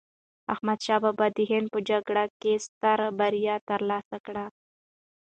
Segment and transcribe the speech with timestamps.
[0.53, 4.45] احمد شاه بابا د هند په جګړو کې یې سترې بریاوې ترلاسه کړې.